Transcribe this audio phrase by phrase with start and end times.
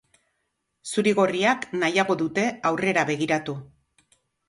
[0.91, 3.61] Zuri-gorriak nahiago dute aurrera begiratu.